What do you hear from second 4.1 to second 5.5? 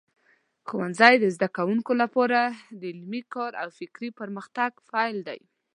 پرمختګ پیل دی.